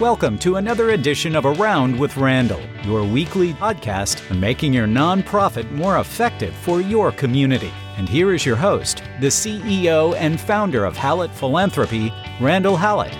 Welcome 0.00 0.38
to 0.38 0.56
another 0.56 0.92
edition 0.92 1.36
of 1.36 1.44
Around 1.44 1.98
with 1.98 2.16
Randall, 2.16 2.62
your 2.84 3.04
weekly 3.04 3.52
podcast 3.52 4.30
on 4.30 4.40
making 4.40 4.72
your 4.72 4.86
nonprofit 4.86 5.70
more 5.72 5.98
effective 5.98 6.54
for 6.54 6.80
your 6.80 7.12
community. 7.12 7.70
And 7.98 8.08
here 8.08 8.32
is 8.32 8.46
your 8.46 8.56
host, 8.56 9.02
the 9.20 9.26
CEO 9.26 10.16
and 10.16 10.40
founder 10.40 10.86
of 10.86 10.96
Hallett 10.96 11.30
Philanthropy, 11.32 12.10
Randall 12.40 12.78
Hallett. 12.78 13.12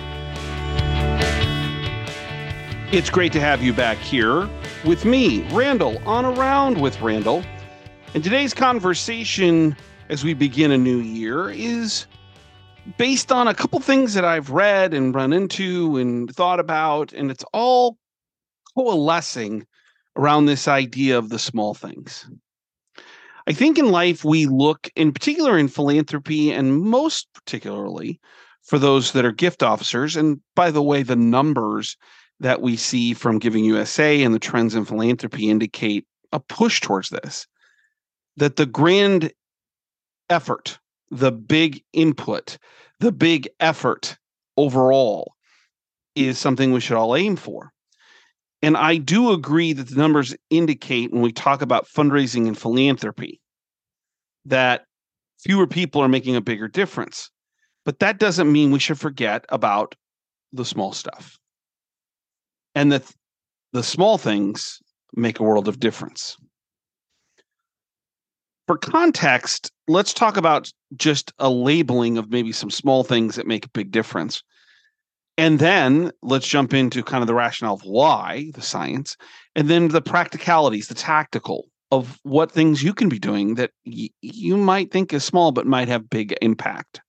It's 2.91 3.11
great 3.11 3.31
to 3.33 3.39
have 3.39 3.61
you 3.61 3.73
back 3.73 3.99
here 3.99 4.49
with 4.83 5.05
me, 5.05 5.43
Randall, 5.51 6.01
on 6.07 6.25
Around 6.25 6.81
with 6.81 6.99
Randall. 6.99 7.43
And 8.15 8.23
today's 8.23 8.55
conversation 8.55 9.77
as 10.09 10.23
we 10.23 10.33
begin 10.33 10.71
a 10.71 10.79
new 10.79 10.97
year 10.97 11.51
is 11.51 12.07
based 12.97 13.31
on 13.31 13.47
a 13.47 13.53
couple 13.53 13.79
things 13.79 14.13
that 14.13 14.25
I've 14.25 14.49
read 14.49 14.93
and 14.93 15.13
run 15.13 15.33
into 15.33 15.97
and 15.97 16.33
thought 16.33 16.59
about, 16.59 17.13
and 17.13 17.29
it's 17.31 17.45
all 17.53 17.97
coalescing 18.75 19.65
around 20.15 20.45
this 20.45 20.67
idea 20.67 21.17
of 21.17 21.29
the 21.29 21.39
small 21.39 21.73
things. 21.73 22.29
I 23.47 23.53
think 23.53 23.77
in 23.77 23.91
life 23.91 24.23
we 24.23 24.45
look, 24.45 24.89
in 24.95 25.11
particular 25.11 25.57
in 25.57 25.67
philanthropy, 25.67 26.51
and 26.51 26.81
most 26.81 27.27
particularly 27.33 28.19
for 28.63 28.77
those 28.77 29.13
that 29.13 29.25
are 29.25 29.31
gift 29.31 29.63
officers. 29.63 30.15
And 30.15 30.39
by 30.55 30.71
the 30.71 30.83
way, 30.83 31.03
the 31.03 31.15
numbers 31.15 31.97
that 32.39 32.61
we 32.61 32.75
see 32.75 33.13
from 33.13 33.39
Giving 33.39 33.65
USA 33.65 34.23
and 34.23 34.33
the 34.33 34.39
trends 34.39 34.75
in 34.75 34.85
philanthropy 34.85 35.49
indicate 35.49 36.05
a 36.31 36.39
push 36.39 36.81
towards 36.81 37.09
this. 37.09 37.47
That 38.37 38.55
the 38.55 38.65
grand 38.65 39.33
effort 40.29 40.79
the 41.11 41.31
big 41.31 41.83
input, 41.93 42.57
the 42.99 43.11
big 43.11 43.49
effort 43.59 44.17
overall 44.57 45.35
is 46.15 46.39
something 46.39 46.71
we 46.71 46.79
should 46.79 46.97
all 46.97 47.15
aim 47.15 47.35
for. 47.35 47.71
And 48.61 48.77
I 48.77 48.97
do 48.97 49.31
agree 49.31 49.73
that 49.73 49.89
the 49.89 49.95
numbers 49.95 50.35
indicate 50.49 51.11
when 51.11 51.21
we 51.21 51.31
talk 51.31 51.61
about 51.61 51.87
fundraising 51.87 52.47
and 52.47 52.57
philanthropy 52.57 53.41
that 54.45 54.85
fewer 55.39 55.67
people 55.67 56.01
are 56.01 56.07
making 56.07 56.35
a 56.35 56.41
bigger 56.41 56.67
difference. 56.67 57.29
But 57.83 57.99
that 57.99 58.19
doesn't 58.19 58.51
mean 58.51 58.71
we 58.71 58.79
should 58.79 58.99
forget 58.99 59.45
about 59.49 59.95
the 60.53 60.65
small 60.65 60.93
stuff. 60.93 61.37
And 62.75 62.91
that 62.91 63.03
the 63.73 63.83
small 63.83 64.17
things 64.17 64.79
make 65.15 65.39
a 65.39 65.43
world 65.43 65.67
of 65.67 65.79
difference 65.79 66.37
for 68.71 68.77
context, 68.77 69.69
let's 69.89 70.13
talk 70.13 70.37
about 70.37 70.71
just 70.95 71.33
a 71.39 71.49
labeling 71.49 72.17
of 72.17 72.31
maybe 72.31 72.53
some 72.53 72.71
small 72.71 73.03
things 73.03 73.35
that 73.35 73.45
make 73.45 73.65
a 73.65 73.71
big 73.71 73.91
difference. 73.91 74.43
And 75.37 75.59
then 75.59 76.13
let's 76.21 76.47
jump 76.47 76.73
into 76.73 77.03
kind 77.03 77.21
of 77.21 77.27
the 77.27 77.33
rationale 77.33 77.73
of 77.73 77.81
why, 77.81 78.49
the 78.53 78.61
science, 78.61 79.17
and 79.57 79.67
then 79.67 79.89
the 79.89 80.01
practicalities, 80.01 80.87
the 80.87 80.93
tactical 80.93 81.65
of 81.91 82.17
what 82.23 82.49
things 82.49 82.81
you 82.81 82.93
can 82.93 83.09
be 83.09 83.19
doing 83.19 83.55
that 83.55 83.71
y- 83.85 84.07
you 84.21 84.55
might 84.55 84.89
think 84.89 85.11
is 85.11 85.25
small 85.25 85.51
but 85.51 85.67
might 85.67 85.89
have 85.89 86.09
big 86.09 86.33
impact. 86.41 87.01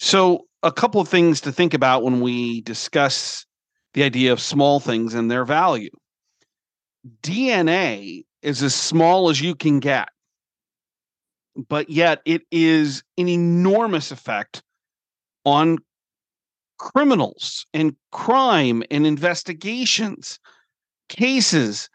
So, 0.00 0.46
a 0.64 0.72
couple 0.72 1.00
of 1.00 1.08
things 1.08 1.40
to 1.42 1.52
think 1.52 1.74
about 1.74 2.02
when 2.02 2.20
we 2.20 2.62
discuss 2.62 3.46
the 3.94 4.02
idea 4.02 4.32
of 4.32 4.40
small 4.40 4.80
things 4.80 5.14
and 5.14 5.30
their 5.30 5.44
value. 5.44 5.90
DNA 7.22 8.24
is 8.42 8.64
as 8.64 8.74
small 8.74 9.30
as 9.30 9.40
you 9.40 9.54
can 9.54 9.78
get 9.78 10.08
but 11.56 11.90
yet 11.90 12.20
it 12.24 12.42
is 12.50 13.02
an 13.18 13.28
enormous 13.28 14.10
effect 14.10 14.62
on 15.44 15.78
criminals 16.78 17.66
and 17.74 17.94
crime 18.12 18.82
and 18.90 19.06
investigations, 19.06 20.38
cases. 21.08 21.88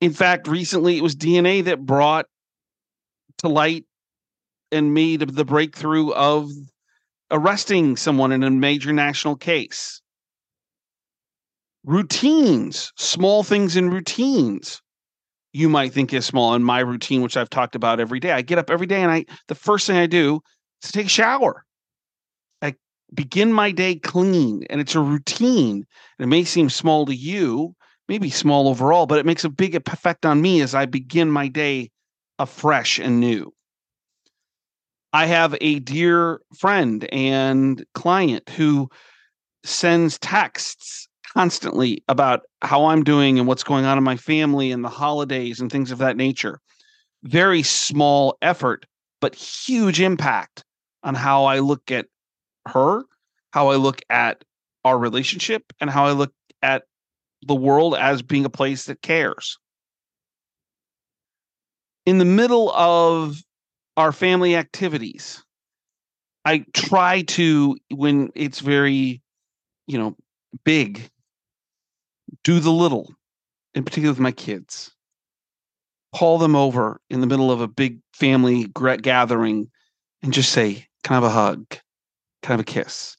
In 0.00 0.12
fact, 0.12 0.46
recently 0.46 0.96
it 0.96 1.02
was 1.02 1.16
DNA 1.16 1.64
that 1.64 1.86
brought 1.86 2.26
to 3.38 3.48
light 3.48 3.84
and 4.72 4.94
made 4.94 5.20
the 5.20 5.44
breakthrough 5.44 6.10
of 6.10 6.50
arresting 7.30 7.96
someone 7.96 8.32
in 8.32 8.42
a 8.42 8.50
major 8.50 8.92
national 8.92 9.36
case. 9.36 10.02
Routines, 11.84 12.92
small 12.96 13.42
things 13.42 13.76
in 13.76 13.90
routines 13.90 14.82
you 15.52 15.68
might 15.68 15.92
think 15.92 16.12
is 16.12 16.26
small 16.26 16.54
in 16.54 16.62
my 16.62 16.80
routine, 16.80 17.22
which 17.22 17.36
I've 17.36 17.50
talked 17.50 17.74
about 17.74 18.00
every 18.00 18.20
day. 18.20 18.32
I 18.32 18.42
get 18.42 18.58
up 18.58 18.70
every 18.70 18.86
day 18.86 19.02
and 19.02 19.10
I 19.10 19.24
the 19.48 19.54
first 19.54 19.86
thing 19.86 19.96
I 19.96 20.06
do 20.06 20.40
is 20.82 20.92
take 20.92 21.06
a 21.06 21.10
shower. 21.10 21.64
I 22.62 22.74
begin 23.12 23.52
my 23.52 23.72
day 23.72 23.96
clean 23.96 24.64
and 24.70 24.80
it's 24.80 24.94
a 24.94 25.00
routine. 25.00 25.86
It 26.18 26.28
may 26.28 26.44
seem 26.44 26.70
small 26.70 27.06
to 27.06 27.14
you, 27.14 27.74
maybe 28.08 28.30
small 28.30 28.68
overall, 28.68 29.06
but 29.06 29.18
it 29.18 29.26
makes 29.26 29.44
a 29.44 29.50
big 29.50 29.74
effect 29.74 30.24
on 30.24 30.40
me 30.40 30.60
as 30.60 30.74
I 30.74 30.86
begin 30.86 31.30
my 31.30 31.48
day 31.48 31.90
afresh 32.38 32.98
and 32.98 33.20
new. 33.20 33.52
I 35.12 35.26
have 35.26 35.56
a 35.60 35.80
dear 35.80 36.40
friend 36.56 37.06
and 37.12 37.84
client 37.94 38.48
who 38.50 38.88
sends 39.64 40.18
texts 40.18 41.08
constantly 41.34 42.02
about 42.08 42.42
how 42.62 42.86
I'm 42.86 43.04
doing 43.04 43.38
and 43.38 43.46
what's 43.46 43.62
going 43.62 43.84
on 43.84 43.98
in 43.98 44.04
my 44.04 44.16
family 44.16 44.72
and 44.72 44.84
the 44.84 44.88
holidays 44.88 45.60
and 45.60 45.70
things 45.70 45.90
of 45.90 45.98
that 45.98 46.16
nature. 46.16 46.60
Very 47.22 47.62
small 47.62 48.36
effort, 48.42 48.86
but 49.20 49.34
huge 49.34 50.00
impact 50.00 50.64
on 51.02 51.14
how 51.14 51.44
I 51.44 51.60
look 51.60 51.90
at 51.90 52.06
her, 52.66 53.02
how 53.52 53.68
I 53.68 53.76
look 53.76 54.02
at 54.10 54.44
our 54.84 54.98
relationship, 54.98 55.64
and 55.80 55.90
how 55.90 56.06
I 56.06 56.12
look 56.12 56.32
at 56.62 56.84
the 57.46 57.54
world 57.54 57.94
as 57.94 58.22
being 58.22 58.44
a 58.44 58.50
place 58.50 58.84
that 58.86 59.02
cares. 59.02 59.58
In 62.06 62.18
the 62.18 62.24
middle 62.24 62.70
of 62.72 63.42
our 63.96 64.12
family 64.12 64.56
activities, 64.56 65.42
I 66.44 66.64
try 66.72 67.22
to, 67.22 67.76
when 67.90 68.30
it's 68.34 68.60
very, 68.60 69.20
you 69.86 69.98
know, 69.98 70.16
big 70.64 71.10
do 72.44 72.60
the 72.60 72.70
little, 72.70 73.14
in 73.74 73.84
particular 73.84 74.12
with 74.12 74.20
my 74.20 74.32
kids. 74.32 74.90
Call 76.14 76.38
them 76.38 76.56
over 76.56 77.00
in 77.08 77.20
the 77.20 77.26
middle 77.26 77.50
of 77.50 77.60
a 77.60 77.68
big 77.68 77.98
family 78.12 78.66
gathering 79.02 79.70
and 80.22 80.32
just 80.32 80.52
say, 80.52 80.86
Can 81.04 81.14
I 81.14 81.16
have 81.16 81.24
a 81.24 81.30
hug? 81.30 81.68
Can 82.42 82.50
I 82.50 82.52
have 82.52 82.60
a 82.60 82.64
kiss? 82.64 83.16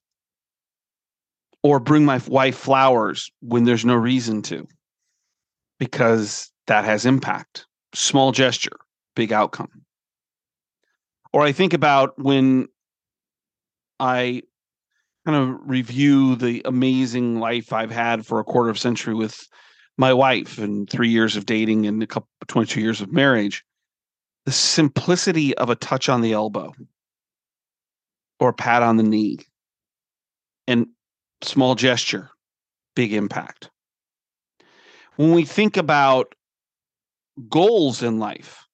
Or 1.64 1.80
bring 1.80 2.06
my 2.06 2.20
wife 2.28 2.58
flowers 2.58 3.32
when 3.42 3.64
there's 3.64 3.86
no 3.86 3.96
reason 3.96 4.42
to, 4.44 4.68
because 5.80 6.52
that 6.68 6.86
has 6.86 7.06
impact. 7.06 7.68
Small 7.94 8.32
gesture, 8.32 8.78
big 9.16 9.32
outcome. 9.32 9.84
Or 11.34 11.44
I 11.44 11.52
think 11.52 11.74
about 11.74 12.18
when 12.18 12.68
I 14.00 14.42
kind 15.26 15.38
of 15.38 15.60
review 15.70 16.36
the 16.36 16.62
amazing 16.66 17.40
life 17.40 17.74
I've 17.74 17.92
had 17.92 18.26
for 18.26 18.40
a 18.40 18.44
quarter 18.44 18.70
of 18.70 18.78
a 18.78 18.80
century 18.80 19.14
with 19.14 19.48
my 19.98 20.14
wife 20.14 20.58
and 20.58 20.90
three 20.90 21.10
years 21.10 21.36
of 21.36 21.46
dating 21.46 21.86
and 21.86 22.02
a 22.02 22.08
couple 22.08 22.28
22 22.48 22.82
years 22.82 23.02
of 23.02 23.12
marriage, 23.12 23.64
the 24.46 24.52
simplicity 24.52 25.56
of 25.58 25.70
a 25.70 25.76
touch 25.76 26.10
on 26.10 26.22
the 26.22 26.34
elbow 26.34 26.74
or 28.40 28.50
a 28.50 28.54
pat 28.54 28.82
on 28.82 28.98
the 28.98 29.04
knee 29.04 29.40
and 30.68 30.88
small 31.44 31.76
gesture, 31.76 32.30
big 32.96 33.14
impact. 33.14 33.70
When 35.18 35.34
we 35.34 35.46
think 35.46 35.78
about 35.78 36.34
goals 37.50 38.02
in 38.02 38.18
life, 38.18 38.66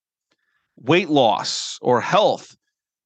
weight 0.76 1.10
loss 1.10 1.78
or 1.82 2.00
health, 2.00 2.56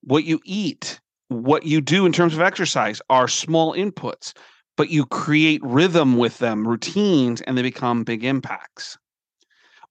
what 0.03 0.25
you 0.25 0.41
eat, 0.45 1.01
what 1.33 1.65
you 1.65 1.81
do 1.81 2.07
in 2.07 2.13
terms 2.13 2.35
of 2.35 2.41
exercise 2.41 3.01
are 3.11 3.29
small 3.29 3.75
inputs, 3.75 4.33
but 4.77 4.91
you 4.91 5.07
create 5.07 5.63
rhythm 5.63 6.17
with 6.17 6.39
them, 6.39 6.67
routines, 6.67 7.41
and 7.43 7.57
they 7.57 7.63
become 7.63 8.05
big 8.05 8.25
impacts. 8.25 8.99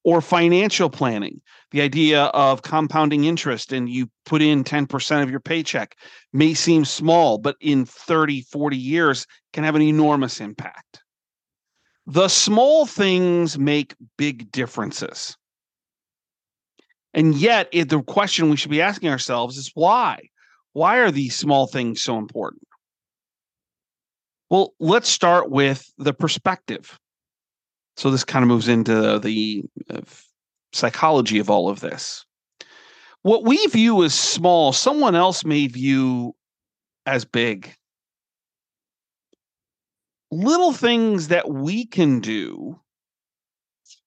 Or 0.03 0.21
financial 0.21 0.89
planning, 0.89 1.41
the 1.69 1.81
idea 1.81 2.23
of 2.25 2.63
compounding 2.63 3.25
interest 3.25 3.71
and 3.71 3.87
you 3.87 4.09
put 4.25 4.41
in 4.41 4.63
10% 4.63 5.21
of 5.21 5.29
your 5.29 5.39
paycheck 5.39 5.95
may 6.33 6.55
seem 6.55 6.85
small, 6.85 7.37
but 7.37 7.55
in 7.61 7.85
30, 7.85 8.41
40 8.41 8.77
years 8.77 9.27
can 9.53 9.63
have 9.63 9.75
an 9.75 9.83
enormous 9.83 10.41
impact. 10.41 11.03
The 12.07 12.29
small 12.29 12.87
things 12.87 13.59
make 13.59 13.93
big 14.17 14.51
differences. 14.51 15.37
And 17.13 17.35
yet, 17.35 17.69
it, 17.71 17.89
the 17.89 18.01
question 18.01 18.49
we 18.49 18.57
should 18.57 18.71
be 18.71 18.81
asking 18.81 19.09
ourselves 19.09 19.57
is 19.57 19.71
why? 19.75 20.29
Why 20.73 20.97
are 20.99 21.11
these 21.11 21.35
small 21.35 21.67
things 21.67 22.01
so 22.01 22.17
important? 22.17 22.63
Well, 24.49 24.73
let's 24.79 25.09
start 25.09 25.49
with 25.49 25.85
the 25.97 26.13
perspective. 26.13 26.97
So 27.97 28.11
this 28.11 28.23
kind 28.23 28.43
of 28.43 28.49
moves 28.49 28.67
into 28.67 29.19
the 29.19 29.63
uh, 29.89 30.01
psychology 30.73 31.39
of 31.39 31.49
all 31.49 31.69
of 31.69 31.79
this. 31.79 32.25
What 33.21 33.43
we 33.43 33.65
view 33.67 34.03
as 34.03 34.13
small, 34.13 34.73
someone 34.73 35.15
else 35.15 35.45
may 35.45 35.67
view 35.67 36.33
as 37.05 37.25
big. 37.25 37.75
little 40.31 40.71
things 40.71 41.27
that 41.27 41.49
we 41.49 41.85
can 41.85 42.19
do 42.19 42.79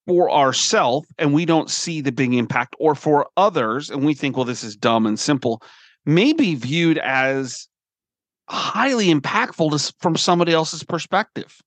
for 0.07 0.31
ourselves 0.31 1.07
and 1.19 1.33
we 1.33 1.45
don't 1.45 1.71
see 1.71 2.01
the 2.01 2.13
big 2.13 2.35
impact, 2.35 2.75
or 2.79 2.95
for 2.95 3.29
others 3.37 3.91
and 3.91 4.05
we 4.05 4.15
think, 4.15 4.37
well, 4.37 4.45
this 4.45 4.65
is 4.65 4.77
dumb 4.77 5.07
and 5.07 5.19
simple, 5.19 5.63
may 6.07 6.33
be 6.33 6.55
viewed 6.55 6.99
as 6.99 7.69
highly 8.49 9.13
impactful 9.13 9.71
to, 9.71 9.95
from 10.01 10.17
somebody 10.17 10.53
else's 10.53 10.83
perspective. 10.83 11.61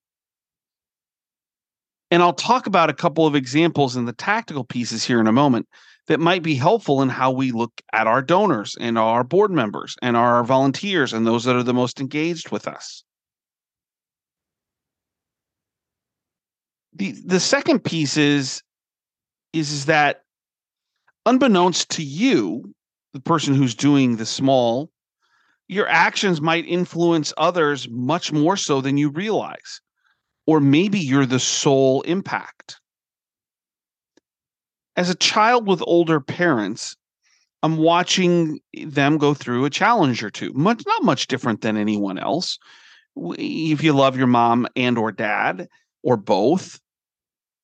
And 2.09 2.23
I'll 2.23 2.33
talk 2.33 2.67
about 2.67 2.89
a 2.89 2.93
couple 2.93 3.27
of 3.27 3.35
examples 3.35 3.95
in 3.95 4.05
the 4.05 4.13
tactical 4.13 4.63
pieces 4.63 5.03
here 5.03 5.19
in 5.19 5.27
a 5.27 5.31
moment 5.31 5.67
that 6.07 6.19
might 6.19 6.41
be 6.41 6.55
helpful 6.55 7.01
in 7.01 7.09
how 7.09 7.31
we 7.31 7.51
look 7.51 7.81
at 7.91 8.07
our 8.07 8.21
donors 8.21 8.77
and 8.79 8.97
our 8.97 9.23
board 9.23 9.51
members 9.51 9.95
and 10.01 10.15
our 10.15 10.43
volunteers 10.43 11.11
and 11.11 11.27
those 11.27 11.43
that 11.43 11.55
are 11.55 11.63
the 11.63 11.73
most 11.73 11.99
engaged 11.99 12.49
with 12.49 12.67
us. 12.67 13.03
The 16.93 17.11
the 17.25 17.39
second 17.39 17.83
piece 17.83 18.17
is 18.17 18.63
is, 19.53 19.71
is 19.71 19.85
that 19.85 20.23
unbeknownst 21.25 21.89
to 21.91 22.03
you, 22.03 22.73
the 23.17 23.23
person 23.23 23.53
who's 23.53 23.75
doing 23.75 24.15
the 24.15 24.25
small, 24.25 24.89
your 25.67 25.87
actions 25.87 26.39
might 26.41 26.65
influence 26.65 27.33
others 27.37 27.87
much 27.89 28.31
more 28.31 28.55
so 28.55 28.81
than 28.81 28.97
you 28.97 29.09
realize. 29.09 29.81
Or 30.45 30.59
maybe 30.59 30.99
you're 30.99 31.25
the 31.25 31.39
sole 31.39 32.01
impact 32.03 32.79
as 34.97 35.11
a 35.11 35.15
child 35.15 35.67
with 35.67 35.81
older 35.85 36.19
parents, 36.19 36.97
I'm 37.63 37.77
watching 37.77 38.59
them 38.73 39.17
go 39.17 39.33
through 39.33 39.63
a 39.65 39.69
challenge 39.69 40.23
or 40.23 40.31
two. 40.31 40.51
Much 40.53 40.83
not 40.85 41.03
much 41.03 41.27
different 41.27 41.61
than 41.61 41.77
anyone 41.77 42.17
else. 42.17 42.57
If 43.15 43.83
you 43.83 43.93
love 43.93 44.17
your 44.17 44.27
mom 44.27 44.67
and 44.75 44.97
or 44.97 45.11
dad 45.11 45.67
or 46.03 46.17
both, 46.17 46.79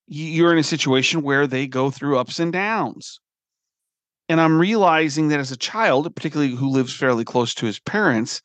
you're 0.07 0.53
in 0.53 0.59
a 0.59 0.63
situation 0.63 1.23
where 1.23 1.47
they 1.47 1.67
go 1.67 1.89
through 1.89 2.19
ups 2.19 2.39
and 2.39 2.53
downs. 2.53 3.19
And 4.29 4.39
I'm 4.39 4.57
realizing 4.57 5.27
that 5.29 5.39
as 5.39 5.51
a 5.51 5.57
child, 5.57 6.13
particularly 6.15 6.55
who 6.55 6.69
lives 6.69 6.93
fairly 6.93 7.25
close 7.25 7.53
to 7.55 7.65
his 7.65 7.79
parents, 7.79 8.41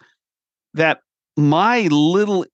that 0.75 1.01
my 1.37 1.83
little 1.91 2.45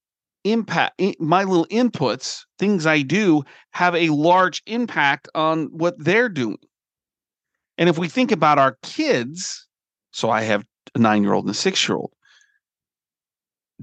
impact 0.45 1.01
my 1.19 1.43
little 1.43 1.67
inputs 1.69 2.43
things 2.59 2.85
i 2.85 3.01
do 3.01 3.43
have 3.71 3.95
a 3.95 4.11
large 4.11 4.63
impact 4.67 5.27
on 5.35 5.65
what 5.73 5.95
they're 5.99 6.29
doing. 6.29 6.59
And 7.79 7.89
if 7.89 7.97
we 7.97 8.09
think 8.09 8.31
about 8.31 8.59
our 8.59 8.77
kids 8.83 9.67
so 10.13 10.29
i 10.29 10.43
have 10.43 10.63
a 10.95 10.99
9 10.99 11.23
year 11.23 11.33
old 11.33 11.47
and 11.47 11.51
a 11.51 11.55
6 11.55 11.89
year 11.89 11.97
old 11.97 12.13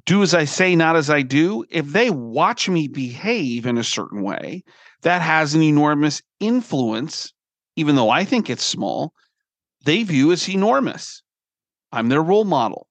do 0.05 0.21
as 0.21 0.35
i 0.35 0.45
say 0.45 0.75
not 0.75 0.95
as 0.95 1.09
i 1.09 1.23
do. 1.23 1.65
If 1.71 1.87
they 1.87 2.11
watch 2.11 2.69
me 2.69 2.87
behave 2.87 3.65
in 3.65 3.79
a 3.79 3.83
certain 3.83 4.21
way 4.21 4.63
that 5.01 5.23
has 5.23 5.55
an 5.55 5.63
enormous 5.63 6.21
influence 6.39 7.33
even 7.75 7.95
though 7.95 8.11
i 8.11 8.23
think 8.23 8.51
it's 8.51 8.63
small 8.63 9.13
they 9.83 10.03
view 10.03 10.31
as 10.31 10.49
enormous 10.49 11.23
i'm 11.91 12.09
their 12.09 12.23
role 12.23 12.45
model 12.45 12.87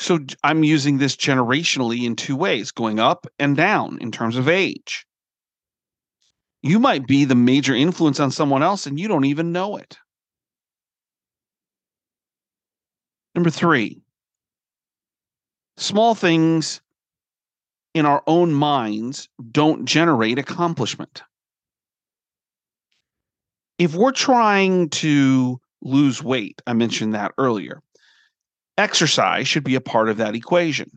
so 0.00 0.18
I'm 0.42 0.64
using 0.64 0.96
this 0.96 1.14
generationally 1.14 2.04
in 2.04 2.16
two 2.16 2.34
ways, 2.34 2.70
going 2.70 2.98
up 2.98 3.26
and 3.38 3.54
down 3.54 3.98
in 4.00 4.10
terms 4.10 4.38
of 4.38 4.48
age. 4.48 5.04
You 6.62 6.78
might 6.78 7.06
be 7.06 7.26
the 7.26 7.34
major 7.34 7.74
influence 7.74 8.18
on 8.18 8.30
someone 8.30 8.62
else 8.62 8.86
and 8.86 8.98
you 8.98 9.08
don't 9.08 9.26
even 9.26 9.52
know 9.52 9.76
it. 9.76 9.98
Number 13.34 13.50
three, 13.50 14.00
small 15.76 16.14
things 16.14 16.80
in 17.92 18.06
our 18.06 18.22
own 18.26 18.54
minds 18.54 19.28
don't 19.52 19.84
generate 19.84 20.38
accomplishment. 20.38 21.22
If 23.78 23.94
we're 23.94 24.12
trying 24.12 24.88
to 24.90 25.60
lose 25.82 26.22
weight, 26.22 26.60
I 26.66 26.72
mentioned 26.72 27.14
that 27.14 27.32
earlier 27.38 27.82
exercise 28.80 29.46
should 29.46 29.64
be 29.64 29.74
a 29.74 29.80
part 29.80 30.08
of 30.08 30.16
that 30.16 30.34
equation. 30.34 30.90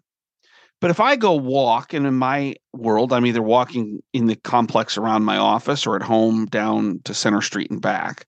But 0.81 0.89
if 0.89 0.99
I 0.99 1.15
go 1.15 1.35
walk, 1.35 1.93
and 1.93 2.05
in 2.05 2.15
my 2.15 2.55
world, 2.73 3.13
I'm 3.13 3.25
either 3.25 3.41
walking 3.41 4.01
in 4.13 4.25
the 4.25 4.35
complex 4.35 4.97
around 4.97 5.23
my 5.23 5.37
office 5.37 5.85
or 5.85 5.95
at 5.95 6.01
home 6.01 6.45
down 6.45 6.99
to 7.05 7.13
Center 7.13 7.41
Street 7.41 7.71
and 7.71 7.81
back, 7.81 8.25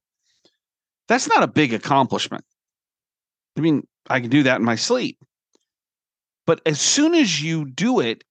that's 1.07 1.27
not 1.27 1.43
a 1.43 1.47
big 1.47 1.73
accomplishment. 1.73 2.45
I 3.57 3.61
mean, 3.61 3.85
I 4.09 4.19
can 4.19 4.29
do 4.29 4.43
that 4.43 4.59
in 4.59 4.65
my 4.65 4.75
sleep. 4.75 5.17
But 6.45 6.61
as 6.65 6.79
soon 6.79 7.15
as 7.15 7.41
you 7.41 7.65
do 7.65 7.99
it, 7.99 8.23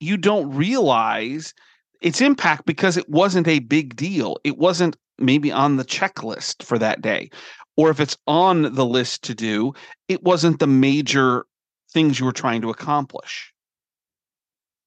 you 0.00 0.16
don't 0.16 0.54
realize 0.54 1.54
its 2.00 2.20
impact 2.20 2.64
because 2.66 2.96
it 2.96 3.08
wasn't 3.08 3.48
a 3.48 3.58
big 3.58 3.96
deal. 3.96 4.36
It 4.44 4.56
wasn't 4.56 4.96
maybe 5.18 5.52
on 5.52 5.76
the 5.76 5.84
checklist 5.84 6.62
for 6.62 6.78
that 6.78 7.00
day 7.02 7.30
or 7.78 7.90
if 7.90 8.00
it's 8.00 8.16
on 8.26 8.74
the 8.74 8.84
list 8.84 9.22
to 9.22 9.36
do, 9.36 9.72
it 10.08 10.24
wasn't 10.24 10.58
the 10.58 10.66
major 10.66 11.46
things 11.92 12.18
you 12.18 12.26
were 12.26 12.32
trying 12.32 12.60
to 12.60 12.70
accomplish. 12.70 13.52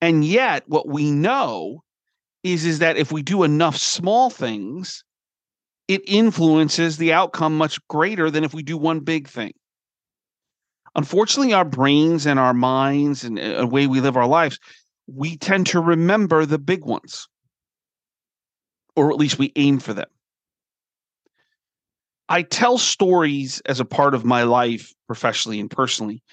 And 0.02 0.26
yet, 0.26 0.64
what 0.68 0.90
we 0.90 1.10
know 1.10 1.84
is, 2.44 2.66
is 2.66 2.80
that 2.80 2.98
if 2.98 3.10
we 3.10 3.22
do 3.22 3.44
enough 3.44 3.78
small 3.78 4.30
things, 4.30 5.06
it 5.88 6.02
influences 6.06 6.98
the 6.98 7.14
outcome 7.14 7.58
much 7.58 7.80
greater 7.88 8.30
than 8.30 8.44
if 8.44 8.54
we 8.54 8.62
do 8.62 8.78
one 8.78 9.00
big 9.00 9.30
thing. 9.30 9.54
Unfortunately, 10.94 11.54
our 11.54 11.64
brains 11.64 12.26
and 12.26 12.40
our 12.40 12.54
minds 12.54 13.24
and 13.24 13.40
uh, 13.40 13.60
the 13.60 13.68
way 13.68 13.88
we 13.88 14.02
live 14.02 14.18
our 14.18 14.28
lives, 14.28 14.60
we 15.08 15.38
tend 15.38 15.68
to 15.68 15.80
remember 15.80 16.46
the 16.46 16.60
big 16.60 16.84
ones, 16.84 17.30
or 18.98 19.12
at 19.12 19.18
least 19.18 19.40
we 19.40 19.54
aim 19.56 19.80
for 19.80 19.94
them. 19.94 20.10
I 22.32 22.44
tell 22.44 22.78
stories 22.78 23.62
as 23.66 23.82
a 23.82 23.86
part 23.86 24.16
of 24.16 24.24
my 24.24 24.44
life, 24.44 24.94
professionally 25.06 25.60
and 25.60 25.70
personally, 25.70 26.24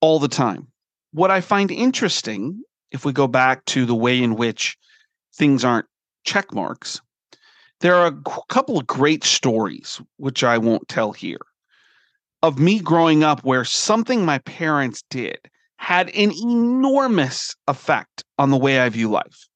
all 0.00 0.18
the 0.18 0.28
time. 0.28 0.68
What 1.12 1.30
I 1.30 1.42
find 1.42 1.70
interesting, 1.70 2.62
if 2.90 3.04
we 3.04 3.12
go 3.12 3.26
back 3.26 3.66
to 3.66 3.84
the 3.84 3.94
way 3.94 4.22
in 4.22 4.34
which 4.34 4.78
things 5.36 5.62
aren't 5.62 5.84
check 6.24 6.54
marks, 6.54 7.02
there 7.80 7.96
are 7.96 8.06
a 8.06 8.44
couple 8.48 8.78
of 8.78 8.86
great 8.86 9.24
stories, 9.24 10.00
which 10.16 10.42
I 10.42 10.56
won't 10.56 10.88
tell 10.88 11.12
here, 11.12 11.44
of 12.42 12.58
me 12.58 12.80
growing 12.80 13.22
up 13.22 13.44
where 13.44 13.66
something 13.66 14.24
my 14.24 14.38
parents 14.38 15.04
did 15.10 15.36
had 15.76 16.08
an 16.14 16.32
enormous 16.32 17.54
effect 17.68 18.24
on 18.38 18.48
the 18.48 18.56
way 18.56 18.80
I 18.80 18.88
view 18.88 19.10
life 19.10 19.48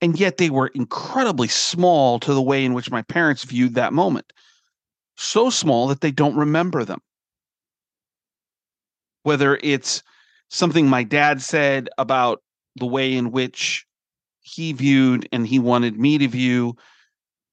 and 0.00 0.18
yet 0.18 0.36
they 0.36 0.50
were 0.50 0.68
incredibly 0.68 1.48
small 1.48 2.20
to 2.20 2.32
the 2.32 2.42
way 2.42 2.64
in 2.64 2.74
which 2.74 2.90
my 2.90 3.02
parents 3.02 3.44
viewed 3.44 3.74
that 3.74 3.92
moment. 3.92 4.32
So 5.16 5.50
small 5.50 5.88
that 5.88 6.00
they 6.00 6.12
don't 6.12 6.36
remember 6.36 6.84
them. 6.84 7.00
Whether 9.24 9.58
it's 9.62 10.02
something 10.48 10.88
my 10.88 11.02
dad 11.02 11.42
said 11.42 11.88
about 11.98 12.42
the 12.76 12.86
way 12.86 13.14
in 13.14 13.32
which 13.32 13.84
he 14.40 14.72
viewed 14.72 15.28
and 15.32 15.46
he 15.46 15.58
wanted 15.58 15.98
me 15.98 16.18
to 16.18 16.28
view 16.28 16.76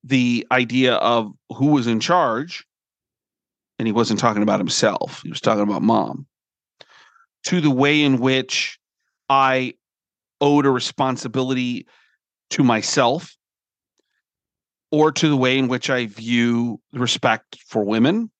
the 0.04 0.46
idea 0.52 0.94
of 0.96 1.32
who 1.50 1.68
was 1.68 1.88
in 1.88 2.00
charge, 2.00 2.64
and 3.80 3.88
he 3.88 3.92
wasn't 3.92 4.20
talking 4.20 4.44
about 4.44 4.60
himself, 4.60 5.22
he 5.24 5.30
was 5.30 5.42
talking 5.42 5.64
about 5.64 5.82
mom, 5.82 6.28
to 7.46 7.60
the 7.60 7.72
way 7.72 8.04
in 8.04 8.20
which 8.20 8.80
I 9.28 9.74
owed 10.40 10.68
a 10.68 10.72
responsibility 10.72 11.88
to 12.52 12.64
myself 12.64 13.36
or 14.92 15.12
to 15.12 15.28
the 15.28 15.38
way 15.38 15.58
in 15.58 15.68
which 15.68 15.90
I 15.90 16.06
view 16.06 16.80
respect 16.94 17.58
for 17.68 17.84
women 17.84 18.32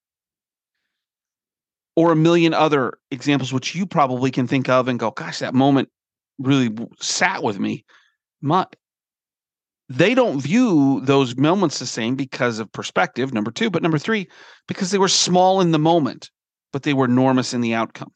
or 1.96 2.12
a 2.12 2.16
million 2.16 2.54
other 2.54 2.98
examples 3.10 3.52
which 3.52 3.74
you 3.74 3.86
probably 3.86 4.30
can 4.30 4.46
think 4.46 4.68
of 4.68 4.88
and 4.88 4.98
go 4.98 5.10
gosh 5.10 5.40
that 5.40 5.54
moment 5.54 5.88
really 6.38 6.70
sat 7.00 7.42
with 7.42 7.58
me. 7.58 7.84
My 8.40 8.66
they 9.88 10.14
don't 10.14 10.40
view 10.40 11.00
those 11.04 11.36
moments 11.36 11.78
the 11.78 11.86
same 11.86 12.16
because 12.16 12.58
of 12.58 12.70
perspective 12.72 13.32
number 13.32 13.50
2 13.50 13.70
but 13.70 13.82
number 13.82 13.98
3 13.98 14.28
because 14.66 14.90
they 14.90 14.98
were 14.98 15.08
small 15.08 15.60
in 15.60 15.70
the 15.70 15.78
moment 15.78 16.30
but 16.72 16.82
they 16.82 16.92
were 16.92 17.04
enormous 17.04 17.54
in 17.54 17.60
the 17.60 17.74
outcome. 17.74 18.12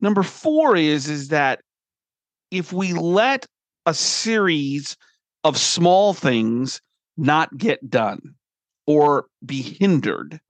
Number 0.00 0.22
4 0.22 0.76
is 0.76 1.08
is 1.08 1.28
that 1.28 1.60
if 2.54 2.72
we 2.72 2.92
let 2.92 3.46
a 3.84 3.92
series 3.92 4.96
of 5.42 5.58
small 5.58 6.14
things 6.14 6.80
not 7.16 7.56
get 7.58 7.90
done 7.90 8.34
or 8.86 9.26
be 9.44 9.60
hindered, 9.60 10.40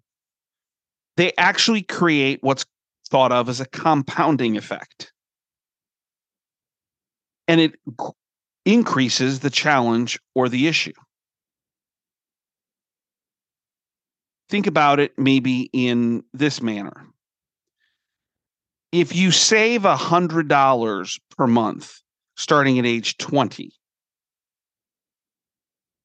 they 1.16 1.32
actually 1.38 1.82
create 1.82 2.40
what's 2.42 2.66
thought 3.08 3.32
of 3.32 3.49
as 3.49 3.61
a 3.61 3.66
compounding 3.66 4.56
effect. 4.56 5.12
And 7.49 7.61
it 7.61 7.73
increases 8.66 9.40
the 9.40 9.50
challenge 9.50 10.18
or 10.34 10.49
the 10.50 10.66
issue. 10.66 10.92
Think 14.50 14.66
about 14.66 15.00
it 15.00 15.18
maybe 15.18 15.70
in 15.73 16.23
this 16.34 16.61
manner. 16.61 17.06
If 18.94 19.12
you 19.12 19.32
save 19.32 19.84
a 19.84 19.96
hundred 19.96 20.46
dollars 20.46 21.18
per 21.36 21.48
month 21.48 22.00
starting 22.36 22.78
at 22.78 22.86
age 22.86 23.16
20 23.16 23.72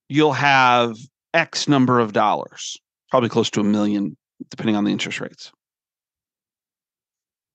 you'll 0.08 0.34
have 0.34 0.98
x 1.36 1.68
number 1.68 2.00
of 2.00 2.14
dollars 2.14 2.78
probably 3.12 3.30
close 3.30 3.52
to 3.52 3.60
a 3.60 3.64
million 3.64 4.18
depending 4.50 4.76
on 4.76 4.86
the 4.86 4.92
interest 4.92 5.22
rates. 5.22 5.52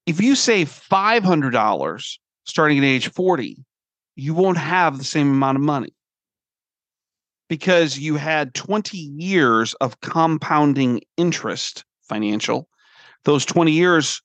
If 0.07 0.21
you 0.21 0.37
save 0.37 0.69
$500 0.69 2.19
starting 2.45 2.79
at 2.79 2.85
age 2.85 3.09
40 3.09 3.57
you 4.15 4.35
won't 4.35 4.59
have 4.59 4.99
the 4.99 5.05
same 5.05 5.33
amount 5.33 5.57
of 5.57 5.63
money. 5.63 5.93
Because 7.49 7.99
you 7.99 8.15
had 8.15 8.55
20 8.55 8.97
years 8.97 9.75
of 9.75 10.01
compounding 10.01 11.01
interest 11.17 11.85
financial 12.05 12.69
those 13.25 13.45
20 13.45 13.73
years 13.73 14.23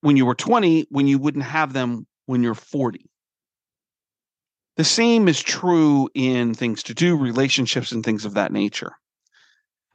when 0.00 0.16
you 0.16 0.26
were 0.26 0.34
20 0.34 0.86
when 0.90 1.06
you 1.06 1.18
wouldn't 1.18 1.44
have 1.44 1.72
them 1.72 2.06
when 2.26 2.42
you're 2.42 2.54
40 2.54 3.08
the 4.78 4.84
same 4.84 5.26
is 5.26 5.42
true 5.42 6.08
in 6.14 6.54
things 6.54 6.84
to 6.84 6.94
do 6.94 7.16
relationships 7.16 7.90
and 7.90 8.04
things 8.04 8.24
of 8.24 8.34
that 8.34 8.52
nature. 8.52 8.92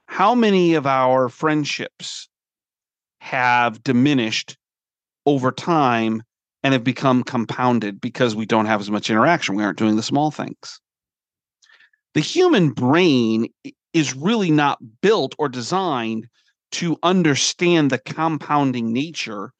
How 0.07 0.35
many 0.35 0.73
of 0.73 0.85
our 0.85 1.29
friendships 1.29 2.27
have 3.19 3.81
diminished 3.81 4.57
over 5.25 5.53
time 5.53 6.21
and 6.63 6.73
have 6.73 6.83
become 6.83 7.23
compounded 7.23 8.01
because 8.01 8.35
we 8.35 8.45
don't 8.45 8.65
have 8.65 8.81
as 8.81 8.91
much 8.91 9.09
interaction 9.09 9.55
we 9.55 9.63
aren't 9.63 9.77
doing 9.77 9.95
the 9.95 10.03
small 10.03 10.31
things? 10.31 10.81
The 12.13 12.19
human 12.19 12.71
brain 12.71 13.47
is 13.93 14.13
really 14.13 14.51
not 14.51 14.79
built 15.01 15.33
or 15.39 15.47
designed 15.47 16.27
to 16.73 16.97
understand 17.03 17.89
the 17.89 17.99
compounding 17.99 18.91
nature 18.91 19.53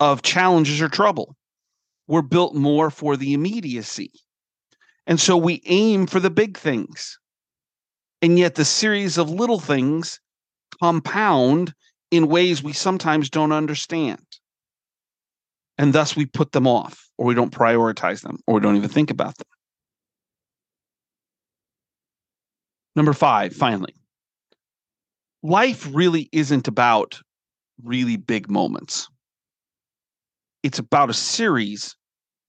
of 0.00 0.22
challenges 0.22 0.80
or 0.80 0.88
trouble. 0.88 1.36
We're 2.08 2.22
built 2.22 2.54
more 2.54 2.90
for 2.90 3.16
the 3.16 3.34
immediacy. 3.34 4.10
And 5.06 5.20
so 5.20 5.36
we 5.36 5.62
aim 5.66 6.06
for 6.06 6.18
the 6.18 6.30
big 6.30 6.58
things. 6.58 7.18
And 8.22 8.38
yet 8.38 8.56
the 8.56 8.64
series 8.64 9.18
of 9.18 9.30
little 9.30 9.60
things 9.60 10.18
compound 10.82 11.72
in 12.10 12.28
ways 12.28 12.62
we 12.62 12.72
sometimes 12.72 13.30
don't 13.30 13.52
understand. 13.52 14.24
And 15.78 15.92
thus 15.92 16.16
we 16.16 16.26
put 16.26 16.52
them 16.52 16.66
off, 16.66 17.08
or 17.16 17.26
we 17.26 17.34
don't 17.34 17.52
prioritize 17.52 18.22
them, 18.22 18.38
or 18.46 18.54
we 18.54 18.60
don't 18.60 18.76
even 18.76 18.90
think 18.90 19.10
about 19.10 19.36
them. 19.38 19.46
Number 22.96 23.12
five, 23.12 23.54
finally, 23.54 23.94
life 25.42 25.88
really 25.90 26.28
isn't 26.32 26.68
about 26.68 27.20
really 27.82 28.16
big 28.16 28.50
moments 28.50 29.08
it's 30.62 30.78
about 30.78 31.10
a 31.10 31.14
series, 31.14 31.96